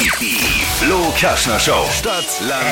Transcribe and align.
Die 0.00 0.06
Flo 0.78 1.12
Kaschner 1.20 1.60
Show. 1.60 1.84
Stadt, 1.92 2.24
Land, 2.48 2.64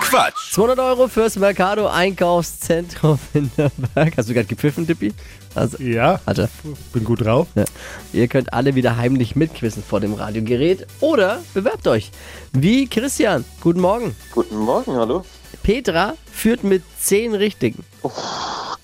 Quatsch. 0.00 0.50
200 0.52 0.80
Euro 0.80 1.06
fürs 1.06 1.36
Mercado 1.36 1.86
Einkaufszentrum 1.86 3.20
in 3.34 3.52
Nürnberg. 3.56 4.16
Hast 4.16 4.28
du 4.28 4.34
gerade 4.34 4.48
gepfiffen, 4.48 4.84
Dippi? 4.84 5.12
Also, 5.54 5.80
Ja, 5.80 6.18
Alter, 6.26 6.48
bin 6.92 7.04
gut 7.04 7.24
drauf. 7.24 7.46
ja. 7.54 7.66
ihr 8.12 8.26
könnt 8.26 8.52
alle 8.52 8.74
wieder 8.74 8.96
heimlich 8.96 9.36
mitquissen 9.36 9.84
vor 9.88 10.00
dem 10.00 10.14
Radiogerät 10.14 10.88
oder 10.98 11.40
bewerbt 11.54 11.86
euch. 11.86 12.10
Wie 12.52 12.88
Christian. 12.88 13.44
Guten 13.60 13.80
Morgen. 13.80 14.16
Guten 14.32 14.56
Morgen, 14.56 14.96
hallo. 14.96 15.24
Petra 15.62 16.14
führt 16.32 16.64
mit 16.64 16.82
10 17.00 17.36
Richtigen. 17.36 17.84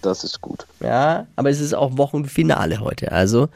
Das 0.03 0.23
ist 0.23 0.41
gut. 0.41 0.68
Ja, 0.89 1.27
aber 1.37 1.51
es 1.51 1.61
ist 1.61 1.75
auch 1.75 1.99
Wochenfinale 1.99 2.81
heute. 2.81 3.13
Also 3.13 3.51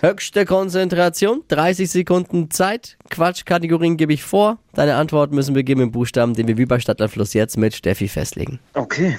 höchste 0.00 0.44
Konzentration, 0.44 1.44
30 1.46 1.88
Sekunden 1.88 2.50
Zeit. 2.50 2.96
Quatschkategorien 3.08 3.96
gebe 3.96 4.12
ich 4.12 4.24
vor. 4.24 4.58
Deine 4.72 4.96
Antwort 4.96 5.30
müssen 5.30 5.54
beginnen 5.54 5.82
mit 5.82 5.92
Buchstaben, 5.92 6.34
den 6.34 6.48
wir 6.48 6.58
wie 6.58 6.66
bei 6.66 6.80
Stadtlandfluss 6.80 7.34
jetzt 7.34 7.56
mit 7.56 7.72
Steffi 7.76 8.08
festlegen. 8.08 8.58
Okay, 8.72 9.16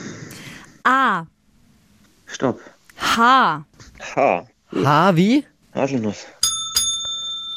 A. 0.83 1.23
stopp. 2.25 2.59
H. 2.97 3.63
H. 4.13 4.47
H 4.83 5.15
wie? 5.15 5.45
Haselnuss. 5.73 6.25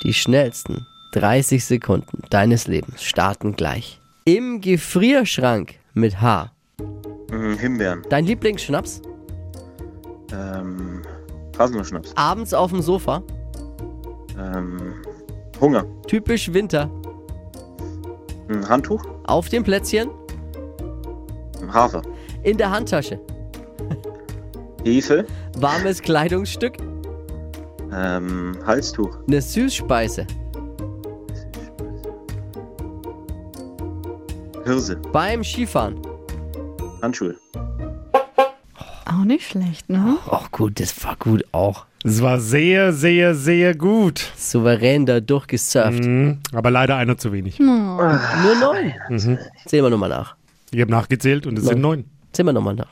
Die 0.04 0.15
schnellsten 0.15 0.87
30 1.15 1.65
Sekunden 1.65 2.23
deines 2.30 2.68
Lebens 2.68 3.02
starten 3.02 3.56
gleich. 3.56 3.98
Im 4.24 4.60
Gefrierschrank 4.60 5.74
mit 5.95 6.20
H. 6.20 6.52
Mhm, 7.32 7.59
Himbeeren. 7.59 8.02
Dein 8.09 8.24
Lieblingsschnaps? 8.24 9.02
Ähm, 10.32 11.02
Haselnussschnaps. 11.59 12.12
Abends 12.16 12.55
auf 12.55 12.70
dem 12.70 12.82
Sofa? 12.82 13.23
Ähm, 14.38 14.95
Hunger. 15.60 15.84
Typisch 16.06 16.52
Winter. 16.52 16.91
Ein 18.48 18.68
Handtuch. 18.68 19.04
Auf 19.24 19.48
dem 19.48 19.64
Plätzchen? 19.64 20.10
Hafer. 21.73 22.02
In 22.45 22.56
der 22.56 22.71
Handtasche. 22.71 23.21
Hefe. 24.84 25.26
Warmes 25.59 26.01
Kleidungsstück? 26.01 26.76
Ähm, 27.93 28.56
Halstuch. 28.65 29.18
Eine 29.26 29.43
Süßspeise. 29.43 30.26
Hirse. 34.65 34.96
Beim 35.12 35.43
Skifahren. 35.43 36.01
Handschuhe. 37.02 37.34
Auch 39.09 39.24
nicht 39.24 39.45
schlecht, 39.48 39.88
ne? 39.88 40.18
Auch 40.26 40.51
gut, 40.51 40.80
das 40.80 41.02
war 41.04 41.16
gut 41.16 41.45
auch. 41.52 41.87
Es 42.04 42.23
war 42.23 42.38
sehr, 42.40 42.92
sehr, 42.92 43.34
sehr 43.34 43.74
gut. 43.74 44.32
Souverän 44.37 45.06
da 45.06 45.20
durchgesurft. 45.20 46.04
Mhm, 46.04 46.38
aber 46.52 46.70
leider 46.70 46.96
einer 46.96 47.16
zu 47.18 47.32
wenig. 47.32 47.59
Nur 47.59 48.54
neun. 48.60 49.38
Zählen 49.66 49.84
wir 49.84 49.90
nochmal 49.90 50.10
nach. 50.10 50.37
Ich 50.70 50.80
habe 50.80 50.90
nachgezählt 50.90 51.46
und 51.46 51.59
es 51.59 51.65
sind 51.65 51.80
neun. 51.80 52.04
Zählen 52.32 52.46
wir 52.46 52.52
nochmal 52.52 52.74
nach. 52.74 52.88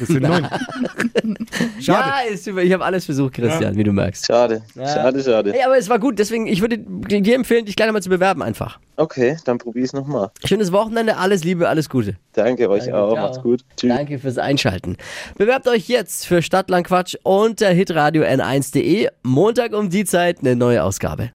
Es 0.00 0.08
sind 0.08 0.22
neun. 0.22 0.46
Schade. 1.80 2.26
Ja, 2.28 2.32
ist 2.32 2.46
ich 2.46 2.72
habe 2.72 2.84
alles 2.84 3.04
versucht, 3.04 3.34
Christian, 3.34 3.76
wie 3.76 3.84
du 3.84 3.92
merkst. 3.92 4.26
Schade. 4.26 4.62
Schade, 4.74 5.22
schade. 5.22 5.52
Hey, 5.52 5.62
aber 5.64 5.76
es 5.76 5.88
war 5.88 5.98
gut, 5.98 6.18
deswegen, 6.18 6.46
ich 6.46 6.60
würde 6.60 6.78
dir 6.78 7.34
empfehlen, 7.34 7.64
dich 7.64 7.76
gleich 7.76 7.86
nochmal 7.86 8.02
zu 8.02 8.10
bewerben 8.10 8.42
einfach. 8.42 8.78
Okay, 8.96 9.36
dann 9.44 9.58
probier's 9.58 9.92
nochmal. 9.92 10.30
Schönes 10.44 10.72
Wochenende, 10.72 11.16
alles 11.16 11.44
Liebe, 11.44 11.68
alles 11.68 11.88
Gute. 11.88 12.16
Danke 12.32 12.68
euch 12.70 12.84
Danke, 12.84 12.98
auch. 12.98 13.12
ciao. 13.12 13.22
Macht's 13.24 13.42
gut. 13.42 13.64
Tschüss. 13.76 13.88
Danke 13.94 14.18
fürs 14.18 14.38
Einschalten. 14.38 14.96
Bewerbt 15.36 15.66
euch 15.68 15.88
jetzt 15.88 16.26
für 16.26 16.42
Stadtlandquatsch 16.42 17.16
unter 17.22 17.68
hitradio 17.70 18.22
n1.de. 18.22 19.08
Montag 19.22 19.72
um 19.72 19.90
die 19.90 20.04
Zeit 20.04 20.40
eine 20.40 20.56
neue 20.56 20.82
Ausgabe. 20.82 21.30